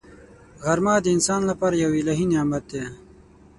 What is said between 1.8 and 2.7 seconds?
یو الهي نعمت